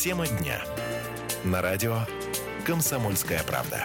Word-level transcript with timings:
Тема 0.00 0.28
дня. 0.28 0.62
На 1.42 1.60
радио 1.60 1.96
«Комсомольская 2.64 3.42
правда». 3.42 3.84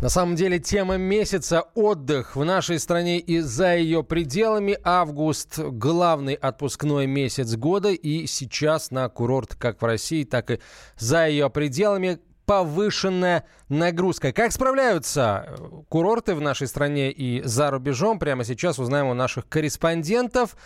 На 0.00 0.08
самом 0.08 0.36
деле 0.36 0.60
тема 0.60 0.98
месяца– 0.98 1.62
отдых 1.74 2.36
в 2.36 2.44
нашей 2.44 2.78
стране 2.78 3.18
и 3.18 3.40
за 3.40 3.74
ее 3.74 4.04
пределами. 4.04 4.78
Август– 4.84 5.58
главный 5.58 6.34
отпускной 6.34 7.08
месяц 7.08 7.56
года. 7.56 7.90
И 7.90 8.28
сейчас 8.28 8.92
на 8.92 9.08
курорт 9.08 9.56
как 9.56 9.82
в 9.82 9.84
России, 9.84 10.22
так 10.22 10.52
и 10.52 10.60
за 10.96 11.26
ее 11.26 11.50
пределами 11.50 12.20
повышенная 12.46 13.44
нагрузка. 13.68 14.32
Как 14.32 14.52
справляются 14.52 15.46
э, 15.46 15.56
курорты 15.88 16.34
в 16.34 16.40
нашей 16.40 16.66
стране 16.66 17.10
и 17.10 17.42
за 17.42 17.70
рубежом? 17.70 18.18
Прямо 18.18 18.44
сейчас 18.44 18.78
узнаем 18.78 19.06
у 19.06 19.14
наших 19.14 19.48
корреспондентов. 19.48 20.56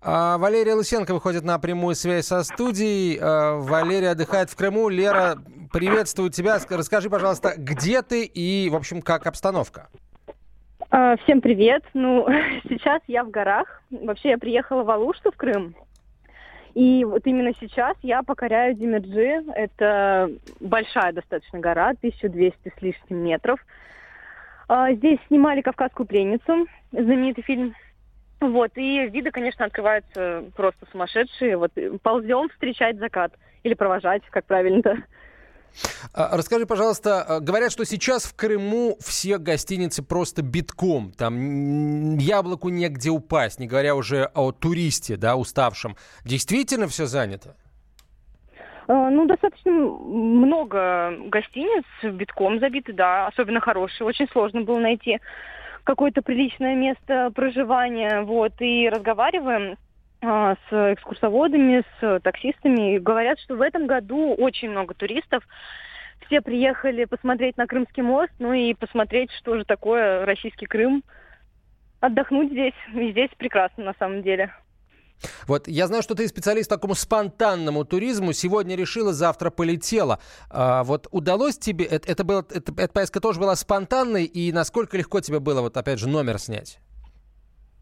А, 0.00 0.38
Валерия 0.38 0.74
Лысенко 0.74 1.14
выходит 1.14 1.44
на 1.44 1.58
прямую 1.58 1.94
связь 1.94 2.26
со 2.26 2.42
студией. 2.42 3.18
А, 3.20 3.60
Валерия 3.60 4.10
отдыхает 4.10 4.50
в 4.50 4.56
Крыму. 4.56 4.88
Лера, 4.88 5.36
приветствую 5.72 6.30
тебя. 6.30 6.58
Расскажи, 6.68 7.10
пожалуйста, 7.10 7.54
где 7.56 8.02
ты 8.02 8.24
и, 8.24 8.68
в 8.70 8.76
общем, 8.76 9.02
как 9.02 9.26
обстановка? 9.26 9.88
А, 10.90 11.16
всем 11.18 11.40
привет. 11.40 11.82
Ну, 11.94 12.26
сейчас 12.68 13.02
я 13.06 13.24
в 13.24 13.30
горах. 13.30 13.82
Вообще 13.90 14.30
я 14.30 14.38
приехала 14.38 14.82
в 14.82 14.90
Алушту 14.90 15.30
в 15.30 15.36
Крым. 15.36 15.74
И 16.76 17.06
вот 17.06 17.22
именно 17.24 17.52
сейчас 17.58 17.96
я 18.02 18.22
покоряю 18.22 18.74
Димерджи. 18.74 19.42
Это 19.54 20.30
большая 20.60 21.14
достаточно 21.14 21.58
гора, 21.58 21.88
1200 21.88 22.68
с 22.68 22.82
лишним 22.82 23.24
метров. 23.24 23.58
А, 24.68 24.92
здесь 24.92 25.18
снимали 25.28 25.62
«Кавказскую 25.62 26.06
пленницу», 26.06 26.66
знаменитый 26.92 27.44
фильм. 27.44 27.74
Вот, 28.40 28.72
и 28.74 29.08
виды, 29.08 29.30
конечно, 29.30 29.64
открываются 29.64 30.44
просто 30.54 30.84
сумасшедшие. 30.92 31.56
Вот 31.56 31.72
ползем 32.02 32.50
встречать 32.50 32.98
закат. 32.98 33.32
Или 33.62 33.72
провожать, 33.72 34.22
как 34.28 34.44
правильно-то. 34.44 34.98
А, 36.14 36.36
расскажи, 36.36 36.66
пожалуйста, 36.66 37.22
а, 37.22 37.40
говорят, 37.40 37.72
что 37.72 37.84
сейчас 37.84 38.24
в 38.24 38.34
Крыму 38.34 38.96
все 39.00 39.38
гостиницы 39.38 40.02
просто 40.02 40.42
битком. 40.42 41.12
Там 41.12 42.16
яблоку 42.18 42.68
негде 42.68 43.10
упасть, 43.10 43.60
не 43.60 43.66
говоря 43.66 43.94
уже 43.94 44.30
о 44.34 44.52
туристе, 44.52 45.16
да, 45.16 45.36
уставшем. 45.36 45.96
Действительно 46.24 46.88
все 46.88 47.06
занято? 47.06 47.56
А, 48.88 49.10
ну, 49.10 49.26
достаточно 49.26 49.72
много 49.72 51.16
гостиниц 51.26 51.84
битком 52.02 52.60
забиты, 52.60 52.92
да, 52.92 53.26
особенно 53.26 53.60
хорошие. 53.60 54.06
Очень 54.06 54.28
сложно 54.28 54.62
было 54.62 54.78
найти 54.78 55.18
какое-то 55.84 56.22
приличное 56.22 56.74
место 56.74 57.30
проживания, 57.34 58.22
вот, 58.22 58.52
и 58.60 58.88
разговариваем 58.88 59.76
с 60.26 60.92
экскурсоводами, 60.92 61.84
с 62.00 62.20
таксистами. 62.20 62.98
Говорят, 62.98 63.38
что 63.40 63.56
в 63.56 63.60
этом 63.60 63.86
году 63.86 64.34
очень 64.34 64.70
много 64.70 64.94
туристов. 64.94 65.44
Все 66.26 66.40
приехали 66.40 67.04
посмотреть 67.04 67.56
на 67.56 67.66
Крымский 67.66 68.02
мост, 68.02 68.32
ну 68.38 68.52
и 68.52 68.74
посмотреть, 68.74 69.30
что 69.32 69.56
же 69.56 69.64
такое 69.64 70.24
российский 70.24 70.66
Крым. 70.66 71.04
Отдохнуть 72.00 72.50
здесь. 72.50 72.74
И 72.94 73.12
здесь 73.12 73.30
прекрасно 73.36 73.84
на 73.84 73.94
самом 73.98 74.22
деле. 74.22 74.52
Вот 75.46 75.68
я 75.68 75.86
знаю, 75.86 76.02
что 76.02 76.14
ты 76.14 76.28
специалист 76.28 76.68
такому 76.68 76.94
спонтанному 76.94 77.84
туризму. 77.84 78.32
Сегодня 78.32 78.76
решила, 78.76 79.12
завтра 79.12 79.50
полетела. 79.50 80.18
А, 80.50 80.84
вот 80.84 81.08
удалось 81.10 81.56
тебе, 81.58 81.84
это, 81.84 82.10
это, 82.10 82.24
было, 82.24 82.44
это, 82.50 82.72
эта 82.76 82.92
поездка 82.92 83.20
тоже 83.20 83.40
была 83.40 83.56
спонтанной, 83.56 84.24
и 84.24 84.52
насколько 84.52 84.96
легко 84.96 85.20
тебе 85.20 85.40
было, 85.40 85.62
вот 85.62 85.76
опять 85.76 85.98
же, 85.98 86.08
номер 86.08 86.38
снять? 86.38 86.80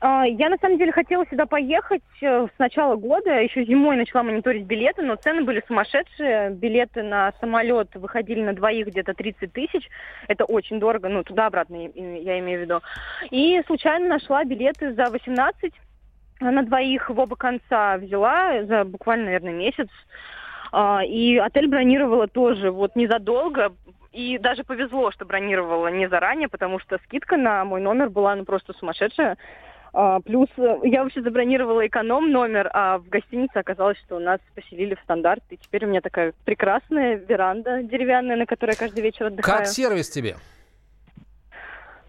А, 0.00 0.26
я 0.26 0.48
на 0.48 0.58
самом 0.58 0.78
деле 0.78 0.92
хотела 0.92 1.24
сюда 1.26 1.46
поехать 1.46 2.02
э, 2.20 2.46
с 2.46 2.58
начала 2.58 2.96
года. 2.96 3.40
Еще 3.40 3.64
зимой 3.64 3.96
начала 3.96 4.22
мониторить 4.22 4.66
билеты, 4.66 5.02
но 5.02 5.16
цены 5.16 5.42
были 5.42 5.62
сумасшедшие. 5.66 6.50
Билеты 6.50 7.02
на 7.02 7.32
самолет 7.40 7.94
выходили 7.94 8.42
на 8.42 8.54
двоих 8.54 8.88
где-то 8.88 9.14
30 9.14 9.52
тысяч. 9.52 9.88
Это 10.28 10.44
очень 10.44 10.78
дорого, 10.78 11.08
ну 11.08 11.22
туда-обратно 11.22 11.76
я 11.76 12.38
имею 12.38 12.60
в 12.60 12.62
виду. 12.62 12.80
И 13.30 13.62
случайно 13.66 14.08
нашла 14.08 14.44
билеты 14.44 14.92
за 14.94 15.08
18 15.10 15.72
на 16.40 16.62
двоих 16.62 17.10
в 17.10 17.18
оба 17.18 17.36
конца 17.36 17.96
взяла 17.96 18.64
за 18.64 18.84
буквально, 18.84 19.26
наверное, 19.26 19.52
месяц. 19.52 19.88
А, 20.72 21.04
и 21.04 21.36
отель 21.36 21.68
бронировала 21.68 22.26
тоже 22.26 22.70
вот 22.70 22.96
незадолго. 22.96 23.72
И 24.12 24.38
даже 24.38 24.62
повезло, 24.62 25.10
что 25.10 25.24
бронировала 25.24 25.88
не 25.88 26.08
заранее, 26.08 26.48
потому 26.48 26.78
что 26.78 26.98
скидка 27.04 27.36
на 27.36 27.64
мой 27.64 27.80
номер 27.80 28.10
была 28.10 28.36
ну, 28.36 28.44
просто 28.44 28.72
сумасшедшая. 28.74 29.36
А, 29.96 30.18
плюс 30.18 30.48
э, 30.56 30.80
я 30.82 31.04
вообще 31.04 31.22
забронировала 31.22 31.86
эконом 31.86 32.32
номер, 32.32 32.68
а 32.72 32.98
в 32.98 33.08
гостинице 33.08 33.56
оказалось, 33.56 33.96
что 33.98 34.16
у 34.16 34.18
нас 34.18 34.40
поселили 34.56 34.96
в 34.96 35.00
стандарт. 35.04 35.44
И 35.50 35.56
теперь 35.56 35.84
у 35.84 35.88
меня 35.88 36.00
такая 36.00 36.34
прекрасная 36.44 37.14
веранда 37.14 37.80
деревянная, 37.84 38.34
на 38.34 38.44
которой 38.44 38.72
я 38.72 38.76
каждый 38.76 39.04
вечер 39.04 39.26
отдыхаю. 39.26 39.58
Как 39.58 39.68
сервис 39.68 40.10
тебе? 40.10 40.34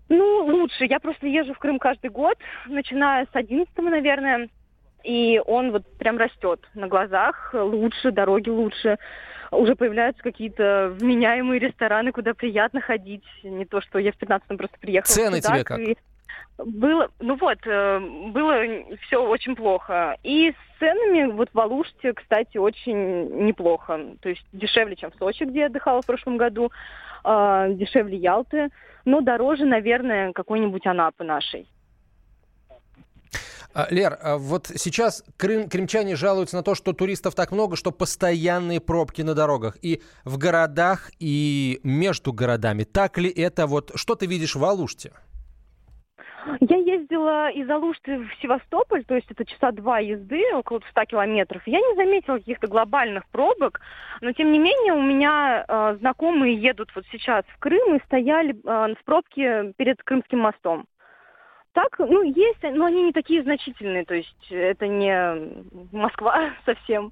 Ну, 0.10 0.46
лучше. 0.46 0.86
Я 0.86 1.00
просто 1.00 1.28
езжу 1.28 1.54
в 1.54 1.60
Крым 1.60 1.78
каждый 1.78 2.10
год, 2.10 2.38
начиная 2.66 3.26
с 3.26 3.36
11 3.36 3.72
наверное. 3.78 4.50
И 5.04 5.40
он 5.46 5.72
вот 5.72 5.86
прям 6.00 6.18
растет 6.18 6.68
на 6.74 6.88
глазах. 6.88 7.54
Лучше, 7.54 8.12
дороги 8.12 8.50
лучше. 8.50 8.98
Уже 9.52 9.76
появляются 9.76 10.24
какие-то 10.24 10.92
вменяемые 11.00 11.60
рестораны, 11.60 12.12
куда 12.12 12.34
приятно 12.34 12.82
ходить. 12.82 13.24
Не 13.44 13.66
то, 13.66 13.80
что 13.82 14.00
я 14.00 14.12
в 14.12 14.18
15-м 14.18 14.58
просто 14.58 14.80
приехала. 14.80 15.14
Цены 15.14 15.40
тебе 15.40 15.64
как? 15.64 15.80
И 15.80 15.96
было, 16.58 17.10
ну 17.20 17.36
вот, 17.36 17.58
э, 17.66 18.00
было 18.32 18.64
все 19.08 19.24
очень 19.24 19.56
плохо. 19.56 20.18
И 20.24 20.52
с 20.52 20.80
ценами 20.80 21.32
вот 21.32 21.50
в 21.54 21.60
Алуште, 21.60 22.14
кстати, 22.14 22.58
очень 22.58 23.46
неплохо. 23.46 24.00
То 24.22 24.30
есть 24.30 24.46
дешевле, 24.54 24.96
чем 24.96 25.12
в 25.12 25.16
Сочи, 25.16 25.44
где 25.44 25.62
я 25.62 25.66
отдыхала 25.68 26.02
в 26.02 26.06
прошлом 26.06 26.38
году, 26.38 26.72
э, 27.24 27.68
дешевле 27.74 28.18
Ялты, 28.18 28.70
но 29.04 29.22
дороже, 29.22 29.66
наверное, 29.66 30.32
какой-нибудь 30.32 30.86
Анапы 30.88 31.24
нашей. 31.24 31.68
А, 33.74 33.88
Лер, 33.90 34.18
а 34.22 34.38
вот 34.38 34.72
сейчас 34.74 35.22
крым, 35.36 35.68
крымчане 35.68 36.16
жалуются 36.16 36.56
на 36.56 36.64
то, 36.64 36.76
что 36.76 36.94
туристов 36.94 37.36
так 37.36 37.52
много, 37.52 37.76
что 37.76 37.92
постоянные 37.92 38.80
пробки 38.80 39.22
на 39.22 39.34
дорогах 39.34 39.78
и 39.82 40.02
в 40.24 40.38
городах, 40.38 41.12
и 41.20 41.82
между 41.84 42.32
городами. 42.32 42.86
Так 42.86 43.18
ли 43.18 43.30
это? 43.30 43.68
Вот 43.68 43.92
что 43.96 44.16
ты 44.16 44.28
видишь 44.28 44.56
в 44.56 44.64
Алуште? 44.64 45.12
Я 46.60 46.78
ездила 46.78 47.50
из 47.50 47.70
Алушты 47.70 48.20
в 48.20 48.30
Севастополь, 48.42 49.04
то 49.04 49.16
есть 49.16 49.30
это 49.32 49.46
часа 49.46 49.72
два 49.72 50.00
езды, 50.00 50.44
около 50.54 50.82
100 50.92 51.06
километров. 51.06 51.62
Я 51.66 51.80
не 51.80 51.96
заметила 51.96 52.38
каких-то 52.38 52.68
глобальных 52.68 53.26
пробок, 53.30 53.82
но 54.22 54.32
тем 54.32 54.52
не 54.52 54.60
менее 54.60 54.94
у 54.94 55.02
меня 55.02 55.66
э, 55.68 55.98
знакомые 56.00 56.56
едут 56.56 56.92
вот 56.96 57.06
сейчас 57.12 57.46
в 57.48 57.60
Крым 57.60 57.96
и 57.96 58.04
стояли 58.06 58.54
э, 58.54 58.96
в 58.96 59.04
пробке 59.06 59.74
перед 59.78 60.02
Крымским 60.04 60.40
мостом. 60.40 60.86
Так, 61.74 62.00
ну, 62.00 62.22
есть, 62.22 62.64
но 62.64 62.86
они 62.86 63.04
не 63.04 63.12
такие 63.12 63.44
значительные, 63.44 64.06
то 64.06 64.16
есть 64.16 64.48
это 64.50 64.88
не 64.88 65.52
Москва 65.92 66.52
совсем. 66.66 67.12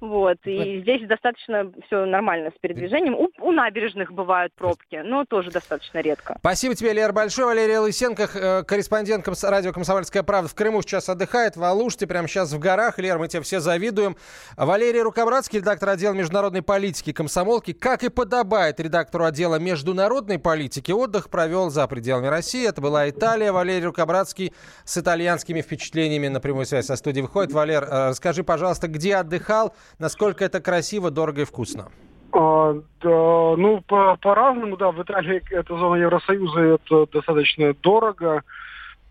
Вот, 0.00 0.38
и 0.44 0.80
здесь 0.80 1.06
достаточно 1.06 1.72
все 1.86 2.04
нормально 2.04 2.50
с 2.56 2.60
передвижением. 2.60 3.14
У, 3.14 3.28
у 3.38 3.52
набережных 3.52 4.12
бывают 4.12 4.52
пробки, 4.54 5.00
но 5.04 5.24
тоже 5.24 5.50
достаточно 5.50 5.98
редко. 5.98 6.36
Спасибо 6.38 6.74
тебе, 6.74 6.92
Лера, 6.92 7.12
большое. 7.12 7.46
Валерия 7.46 7.80
Лысенко, 7.80 8.28
э, 8.34 8.62
корреспондент 8.64 9.26
радио 9.42 9.72
«Комсомольская 9.72 10.22
правда» 10.22 10.48
в 10.48 10.54
Крыму 10.54 10.82
сейчас 10.82 11.08
отдыхает, 11.08 11.56
в 11.56 11.64
Алуште, 11.64 12.06
прямо 12.06 12.28
сейчас 12.28 12.52
в 12.52 12.58
горах. 12.58 12.98
Лер, 12.98 13.18
мы 13.18 13.28
тебе 13.28 13.42
все 13.42 13.60
завидуем. 13.60 14.16
Валерий 14.56 15.02
Рукобратский, 15.02 15.58
редактор 15.58 15.90
отдела 15.90 16.12
международной 16.12 16.62
политики 16.62 17.12
комсомолки. 17.12 17.72
Как 17.72 18.02
и 18.04 18.08
подобает 18.08 18.80
редактору 18.80 19.24
отдела 19.24 19.56
международной 19.56 20.38
политики, 20.38 20.92
отдых 20.92 21.30
провел 21.30 21.70
за 21.70 21.86
пределами 21.86 22.26
России. 22.26 22.68
Это 22.68 22.80
была 22.80 23.08
Италия. 23.08 23.52
Валерий 23.52 23.84
Рукобратский 23.84 24.52
с 24.84 24.98
итальянскими 24.98 25.60
впечатлениями 25.60 26.28
на 26.28 26.40
прямую 26.40 26.66
связь 26.66 26.86
со 26.86 26.96
студией 26.96 27.22
выходит. 27.22 27.52
Валер, 27.52 27.84
э, 27.84 28.08
расскажи, 28.10 28.44
пожалуйста, 28.44 28.88
где 28.88 29.16
отдыхал, 29.16 29.74
Насколько 29.98 30.44
это 30.44 30.60
красиво, 30.60 31.10
дорого 31.10 31.42
и 31.42 31.44
вкусно? 31.44 31.88
А, 32.32 32.74
да, 33.02 33.56
ну, 33.56 33.82
по, 33.86 34.16
по-разному, 34.16 34.76
да. 34.76 34.90
В 34.90 35.02
Италии 35.02 35.42
это 35.50 35.76
зона 35.76 35.96
Евросоюза, 35.96 36.60
это 36.60 37.06
достаточно 37.12 37.74
дорого. 37.74 38.42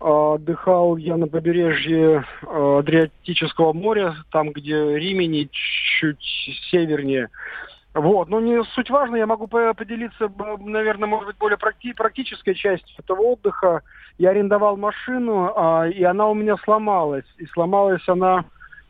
А, 0.00 0.34
отдыхал 0.34 0.96
я 0.96 1.16
на 1.16 1.28
побережье 1.28 2.24
а, 2.42 2.78
Адриатического 2.80 3.72
моря, 3.72 4.16
там, 4.32 4.50
где 4.50 4.98
Римени, 4.98 5.48
чуть 5.52 6.24
севернее. 6.70 7.28
Вот, 7.94 8.28
но 8.28 8.40
не 8.40 8.64
суть 8.74 8.88
важно, 8.88 9.16
я 9.16 9.26
могу 9.26 9.46
поделиться, 9.46 10.32
наверное, 10.60 11.06
может 11.06 11.26
быть, 11.26 11.36
более 11.36 11.58
практи- 11.58 11.94
практической 11.94 12.54
частью 12.54 12.94
этого 12.98 13.20
отдыха. 13.20 13.82
Я 14.18 14.30
арендовал 14.30 14.76
машину, 14.76 15.52
а, 15.54 15.86
и 15.86 16.02
она 16.02 16.28
у 16.28 16.34
меня 16.34 16.56
сломалась. 16.64 17.26
И 17.36 17.46
сломалась 17.46 18.02
она 18.08 18.46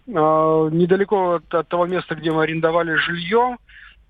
недалеко 0.07 1.35
от, 1.35 1.55
от 1.55 1.69
того 1.69 1.87
места, 1.87 2.15
где 2.15 2.33
мы 2.33 2.43
арендовали 2.43 2.95
жилье. 2.95 3.57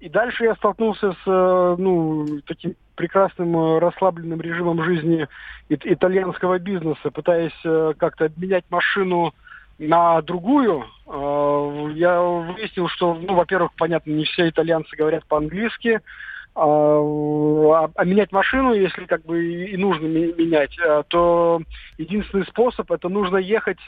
И 0.03 0.09
дальше 0.09 0.43
я 0.43 0.57
столкнулся 0.57 1.13
с 1.13 1.27
э, 1.27 1.77
ну, 1.79 2.41
таким 2.45 2.75
прекрасным 2.97 3.57
э, 3.57 3.79
расслабленным 3.79 4.41
режимом 4.41 4.83
жизни 4.83 5.29
ит- 5.69 5.87
итальянского 5.87 6.59
бизнеса, 6.59 7.13
пытаясь 7.13 7.53
э, 7.65 7.95
как-то 7.97 8.25
обменять 8.25 8.65
машину 8.69 9.33
на 9.79 10.21
другую. 10.23 10.87
Э, 11.07 11.91
я 11.95 12.21
выяснил, 12.21 12.89
что, 12.89 13.15
ну, 13.15 13.35
во-первых, 13.35 13.71
понятно, 13.77 14.11
не 14.11 14.25
все 14.25 14.49
итальянцы 14.49 14.97
говорят 14.97 15.25
по-английски, 15.27 16.01
а, 16.55 16.65
а, 16.67 17.91
а 17.95 18.05
менять 18.05 18.33
машину, 18.33 18.75
если 18.75 19.07
как 19.07 19.25
бы 19.25 19.43
и 19.43 19.77
нужно 19.77 20.07
менять, 20.07 20.77
а, 20.81 21.03
то 21.05 21.63
единственный 21.97 22.45
способ 22.47 22.91
это 22.91 23.09
нужно 23.09 23.37
ехать 23.37 23.81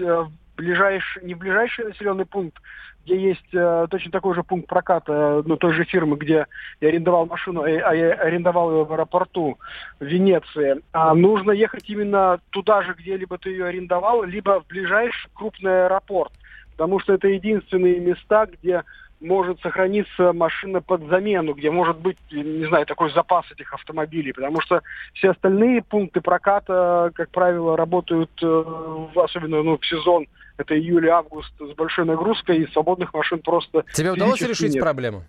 ближайший, 0.56 1.24
не 1.24 1.34
в 1.34 1.38
ближайший 1.38 1.86
населенный 1.86 2.26
пункт, 2.26 2.60
где 3.04 3.20
есть 3.20 3.52
э, 3.52 3.86
точно 3.90 4.10
такой 4.10 4.34
же 4.34 4.42
пункт 4.42 4.66
проката, 4.66 5.42
ну, 5.44 5.56
той 5.56 5.72
же 5.72 5.84
фирмы, 5.84 6.16
где 6.16 6.46
я 6.80 6.88
арендовал 6.88 7.26
машину, 7.26 7.62
а 7.62 7.68
я 7.68 8.12
арендовал 8.14 8.72
ее 8.72 8.84
в 8.84 8.92
аэропорту 8.92 9.58
в 10.00 10.04
Венеции. 10.04 10.80
А 10.92 11.14
нужно 11.14 11.50
ехать 11.50 11.88
именно 11.88 12.40
туда 12.50 12.82
же, 12.82 12.94
где 12.94 13.16
либо 13.16 13.36
ты 13.38 13.50
ее 13.50 13.66
арендовал, 13.66 14.24
либо 14.24 14.60
в 14.60 14.66
ближайший 14.66 15.30
крупный 15.34 15.84
аэропорт. 15.84 16.32
Потому 16.76 16.98
что 16.98 17.12
это 17.12 17.28
единственные 17.28 18.00
места, 18.00 18.46
где 18.46 18.82
может 19.24 19.60
сохраниться 19.60 20.32
машина 20.32 20.80
под 20.80 21.08
замену, 21.08 21.54
где 21.54 21.70
может 21.70 21.98
быть, 21.98 22.18
не 22.30 22.66
знаю, 22.66 22.86
такой 22.86 23.10
запас 23.12 23.44
этих 23.50 23.72
автомобилей, 23.72 24.32
потому 24.32 24.60
что 24.60 24.82
все 25.14 25.30
остальные 25.30 25.82
пункты 25.82 26.20
проката, 26.20 27.10
как 27.14 27.30
правило, 27.30 27.76
работают, 27.76 28.30
э, 28.42 29.06
особенно 29.16 29.62
ну, 29.62 29.78
в 29.78 29.86
сезон, 29.86 30.26
это 30.56 30.78
июль-август, 30.78 31.52
с 31.58 31.74
большой 31.74 32.04
нагрузкой, 32.04 32.58
и 32.58 32.72
свободных 32.72 33.12
машин 33.12 33.40
просто 33.40 33.84
Тебе 33.92 34.12
удалось 34.12 34.42
решить 34.42 34.74
нет. 34.74 34.82
проблему? 34.82 35.24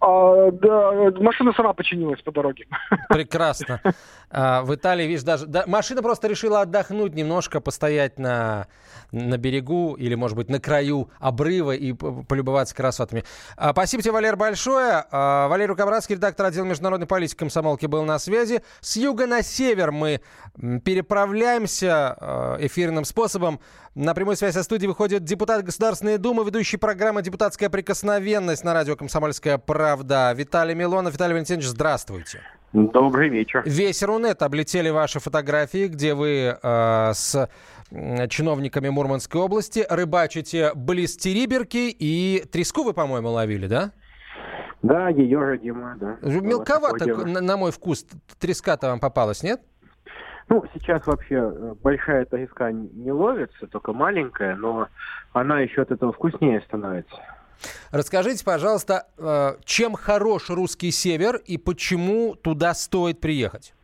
А, 0.00 0.50
да, 0.50 0.92
машина 1.20 1.52
сама 1.54 1.74
починилась 1.74 2.22
по 2.22 2.32
дороге. 2.32 2.66
Прекрасно. 3.10 3.82
А, 4.30 4.62
в 4.62 4.74
Италии, 4.74 5.06
видишь, 5.06 5.24
даже 5.24 5.46
да, 5.46 5.64
машина 5.66 6.02
просто 6.02 6.26
решила 6.26 6.62
отдохнуть 6.62 7.14
немножко, 7.14 7.60
постоять 7.60 8.18
на, 8.18 8.66
на 9.12 9.36
берегу 9.36 9.96
или, 9.96 10.14
может 10.14 10.38
быть, 10.38 10.48
на 10.48 10.58
краю 10.58 11.10
обрыва 11.18 11.72
и 11.72 11.92
полюбоваться 11.92 12.74
красотами. 12.74 13.24
А, 13.56 13.72
спасибо 13.72 14.02
тебе, 14.02 14.12
Валер, 14.12 14.36
большое. 14.36 15.04
Валерий 15.10 15.68
Рукобратский, 15.68 16.14
редактор 16.14 16.46
отдела 16.46 16.64
международной 16.64 17.06
политики 17.06 17.38
комсомолки, 17.38 17.84
был 17.84 18.04
на 18.04 18.18
связи. 18.18 18.62
С 18.80 18.96
юга 18.96 19.26
на 19.26 19.42
север 19.42 19.92
мы 19.92 20.22
переправляемся 20.56 22.56
эфирным 22.60 23.04
способом. 23.04 23.60
На 23.96 24.14
прямую 24.14 24.36
связь 24.36 24.54
со 24.54 24.62
студией 24.62 24.86
выходит 24.86 25.24
депутат 25.24 25.64
Государственной 25.64 26.16
Думы, 26.16 26.44
ведущий 26.44 26.76
программы 26.76 27.22
«Депутатская 27.22 27.68
прикосновенность» 27.68 28.62
на 28.62 28.72
радио 28.72 28.94
«Комсомольская 28.94 29.58
правда». 29.58 30.32
Виталий 30.32 30.76
Милонов. 30.76 31.12
Виталий 31.12 31.32
Валентинович, 31.32 31.66
здравствуйте. 31.66 32.40
Добрый 32.72 33.28
вечер. 33.28 33.64
Весь 33.66 34.00
Рунет 34.04 34.42
облетели 34.42 34.90
ваши 34.90 35.18
фотографии, 35.18 35.88
где 35.88 36.14
вы 36.14 36.56
э, 36.62 37.10
с 37.12 37.48
чиновниками 38.28 38.90
Мурманской 38.90 39.40
области 39.40 39.84
рыбачите 39.90 40.70
близ 40.76 41.16
Териберки 41.16 41.90
и 41.90 42.44
треску 42.52 42.84
вы, 42.84 42.92
по-моему, 42.92 43.30
ловили, 43.30 43.66
да? 43.66 43.90
Да, 44.82 45.08
ее 45.08 45.40
родимая, 45.40 45.96
да. 45.96 46.16
Мелковато, 46.22 47.06
на, 47.26 47.40
на 47.40 47.56
мой 47.56 47.72
вкус, 47.72 48.06
треска-то 48.38 48.86
вам 48.86 49.00
попалась, 49.00 49.42
нет? 49.42 49.60
Ну, 50.50 50.64
сейчас 50.74 51.06
вообще 51.06 51.36
э, 51.36 51.74
большая 51.80 52.24
треска 52.24 52.72
не 52.72 53.12
ловится, 53.12 53.68
только 53.68 53.92
маленькая, 53.92 54.56
но 54.56 54.88
она 55.32 55.60
еще 55.60 55.82
от 55.82 55.92
этого 55.92 56.12
вкуснее 56.12 56.60
становится. 56.62 57.14
Расскажите, 57.92 58.44
пожалуйста, 58.44 59.06
э, 59.16 59.62
чем 59.64 59.94
хорош 59.94 60.50
русский 60.50 60.90
север 60.90 61.36
и 61.46 61.56
почему 61.56 62.34
туда 62.34 62.74
стоит 62.74 63.20
приехать? 63.20 63.74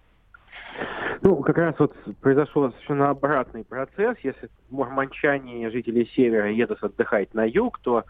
Ну, 1.23 1.37
как 1.37 1.57
раз 1.57 1.77
вот 1.79 1.95
произошел 2.21 2.73
совершенно 2.73 3.11
обратный 3.11 3.65
процесс. 3.65 4.17
Если 4.25 4.51
мурманчане, 4.69 5.71
жители 5.71 6.05
севера, 6.17 6.51
едут 6.51 6.83
отдыхать 6.83 7.33
на 7.33 7.45
юг, 7.45 7.79
то 7.79 8.05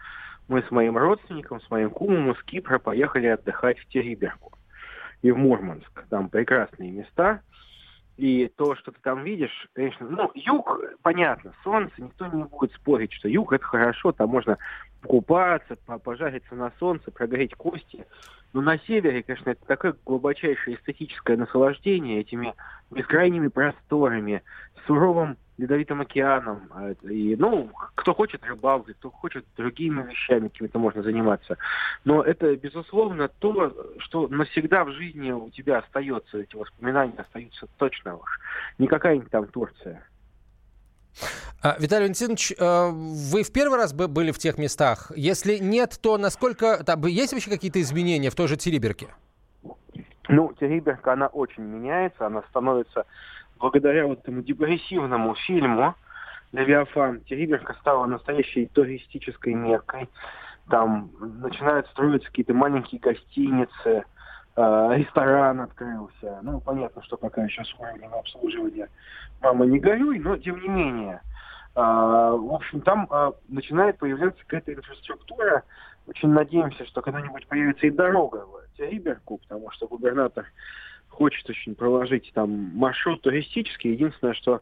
мы 0.47 0.63
с 0.63 0.71
моим 0.71 0.97
родственником, 0.97 1.61
с 1.61 1.69
моим 1.69 1.91
кумом 1.91 2.31
из 2.31 2.41
Кипра 2.43 2.79
поехали 2.79 3.27
отдыхать 3.27 3.77
в 3.77 3.87
Териберку 3.89 4.53
и 5.21 5.29
в 5.29 5.37
Мурманск. 5.37 6.05
Там 6.09 6.29
прекрасные 6.29 6.91
места. 6.91 7.41
И 8.17 8.51
то, 8.57 8.75
что 8.75 8.91
ты 8.91 8.99
там 9.01 9.23
видишь, 9.23 9.69
конечно, 9.73 10.07
ну, 10.09 10.31
юг, 10.33 10.79
понятно, 11.03 11.53
солнце, 11.63 11.93
никто 11.99 12.25
не 12.25 12.43
будет 12.43 12.73
спорить, 12.73 13.13
что 13.13 13.29
юг 13.29 13.53
это 13.53 13.63
хорошо, 13.63 14.11
там 14.11 14.29
можно 14.29 14.57
купаться, 15.05 15.75
пожариться 16.03 16.55
на 16.55 16.71
солнце, 16.79 17.11
прогреть 17.11 17.53
кости. 17.53 18.05
Но 18.53 18.61
на 18.61 18.79
севере, 18.79 19.21
конечно, 19.21 19.51
это 19.51 19.63
такое 19.67 19.95
глубочайшее 20.03 20.77
эстетическое 20.77 21.37
наслаждение 21.37 22.21
этими 22.21 22.55
бескрайними 22.89 23.49
просторами, 23.49 24.41
суровым 24.87 25.37
ледовитым 25.57 26.01
океаном. 26.01 26.69
А 26.71 26.91
и, 27.09 27.35
ну, 27.35 27.69
кто 27.95 28.13
хочет 28.13 28.43
рыбалкой, 28.43 28.93
кто 28.95 29.09
хочет 29.09 29.45
другими 29.55 30.03
вещами 30.03 30.49
какими-то 30.49 30.79
можно 30.79 31.01
заниматься. 31.01 31.57
Но 32.05 32.21
это, 32.21 32.55
безусловно, 32.55 33.27
то, 33.27 33.73
что 33.99 34.27
навсегда 34.27 34.85
в 34.85 34.91
жизни 34.91 35.31
у 35.31 35.49
тебя 35.49 35.79
остается, 35.79 36.39
эти 36.39 36.55
воспоминания 36.55 37.17
остаются 37.17 37.67
точно 37.77 38.17
уж. 38.17 38.39
Не 38.77 38.87
какая-нибудь 38.87 39.31
там 39.31 39.47
Турция. 39.47 40.03
А, 41.63 41.75
Виталий 41.79 42.03
Валентинович, 42.03 42.51
э, 42.51 42.89
вы 42.91 43.41
в 43.41 43.51
первый 43.51 43.77
раз 43.77 43.91
были 43.93 44.31
в 44.31 44.37
тех 44.37 44.59
местах? 44.59 45.11
Если 45.15 45.57
нет, 45.57 45.97
то 46.01 46.17
насколько... 46.17 46.83
Там, 46.83 47.05
есть 47.07 47.33
вообще 47.33 47.49
какие-то 47.49 47.81
изменения 47.81 48.29
в 48.29 48.35
той 48.35 48.47
же 48.47 48.57
Териберке? 48.57 49.07
Ну, 50.29 50.53
Териберка, 50.59 51.13
она 51.13 51.27
очень 51.27 51.63
меняется, 51.63 52.27
она 52.27 52.43
становится 52.49 53.05
благодаря 53.59 54.07
вот 54.07 54.19
этому 54.19 54.41
депрессивному 54.41 55.35
фильму 55.35 55.95
«Левиафан», 56.51 57.21
Териберка 57.21 57.73
стала 57.81 58.05
настоящей 58.05 58.67
туристической 58.67 59.53
меркой. 59.53 60.09
Там 60.69 61.11
начинают 61.19 61.87
строиться 61.87 62.27
какие-то 62.27 62.53
маленькие 62.53 62.99
гостиницы, 62.99 64.03
э, 64.55 64.89
ресторан 64.95 65.61
открылся. 65.61 66.39
Ну, 66.41 66.59
понятно, 66.59 67.01
что 67.03 67.17
пока 67.17 67.43
еще 67.43 67.63
с 67.63 67.73
уровнем 67.79 68.13
обслуживания 68.13 68.89
«Мама, 69.41 69.65
не 69.65 69.79
горюй», 69.79 70.19
но 70.19 70.37
тем 70.37 70.61
не 70.61 70.67
менее. 70.67 71.21
Э, 71.75 71.79
в 71.79 72.53
общем, 72.53 72.81
там 72.81 73.07
э, 73.09 73.31
начинает 73.47 73.97
появляться 73.97 74.41
какая-то 74.43 74.73
инфраструктура. 74.73 75.63
Очень 76.07 76.29
надеемся, 76.29 76.85
что 76.85 77.01
когда-нибудь 77.01 77.47
появится 77.47 77.85
и 77.85 77.91
дорога 77.91 78.45
в 78.45 78.77
Териберку, 78.77 79.39
потому 79.39 79.69
что 79.71 79.87
губернатор 79.87 80.45
хочет 81.09 81.49
очень 81.49 81.75
проложить 81.75 82.31
там 82.33 82.49
маршрут 82.75 83.21
туристический. 83.21 83.91
Единственное, 83.91 84.33
что 84.33 84.61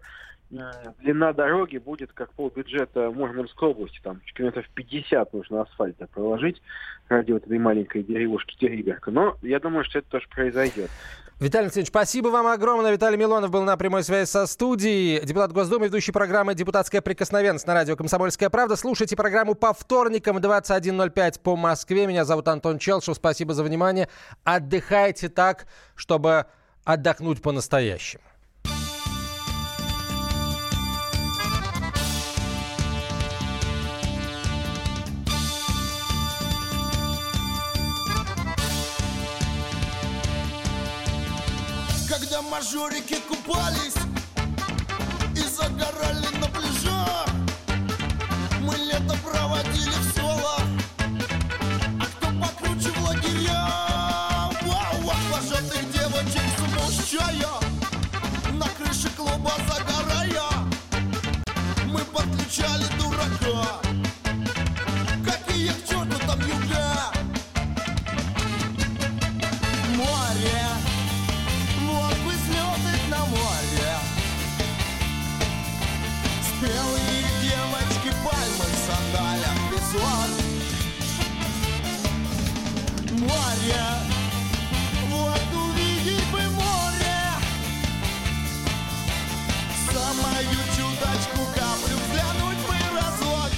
длина 0.50 1.34
дороги 1.34 1.78
будет 1.78 2.12
как 2.14 2.32
пол 2.34 2.52
бюджета 2.56 3.12
Мурманской 3.12 3.70
области. 3.70 4.00
Там 4.04 4.22
километров 4.36 4.66
50 4.74 5.34
нужно 5.34 5.62
асфальта 5.62 6.08
проложить 6.08 6.62
ради 7.08 7.32
вот 7.32 7.46
этой 7.46 7.58
маленькой 7.60 8.04
деревушки 8.04 8.56
Териберка. 8.58 9.12
Но 9.12 9.38
я 9.42 9.60
думаю, 9.60 9.84
что 9.86 10.00
это 10.00 10.10
тоже 10.10 10.28
произойдет. 10.30 10.90
Виталий 11.38 11.66
Алексеевич, 11.66 11.90
спасибо 11.90 12.30
вам 12.30 12.48
огромное. 12.48 12.94
Виталий 12.94 13.18
Милонов 13.18 13.52
был 13.52 13.64
на 13.64 13.76
прямой 13.76 14.04
связи 14.04 14.30
со 14.30 14.48
студией. 14.48 15.20
Депутат 15.26 15.52
Госдумы, 15.52 15.88
ведущий 15.88 16.14
программы 16.14 16.56
«Депутатская 16.56 17.02
прикосновенность» 17.02 17.68
на 17.68 17.74
радио 17.74 17.98
«Комсомольская 17.98 18.50
правда». 18.50 18.78
Слушайте 18.78 19.18
программу 19.18 19.54
по 19.54 19.74
вторникам 19.74 20.38
21.05 20.38 21.42
по 21.42 21.58
Москве. 21.58 22.08
Меня 22.08 22.24
зовут 22.24 22.48
Антон 22.48 22.80
Челшев. 22.80 23.18
Спасибо 23.18 23.54
за 23.54 23.64
внимание. 23.64 24.08
Отдыхайте 24.46 25.28
так, 25.28 25.66
чтобы 25.96 26.46
отдохнуть 26.86 27.42
по-настоящему. 27.42 28.24
žurike 42.76 43.16
kupalis 43.28 43.96
iza 45.44 45.68
gara 45.80 46.05
кондачку 90.96 91.46
каплю 91.56 91.98
взглянуть 91.98 92.58
бы 92.68 92.76
разок 92.96 93.52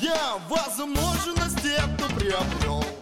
Я 0.00 0.38
возможность 0.48 1.64
эту 1.64 2.14
приобрел. 2.14 3.01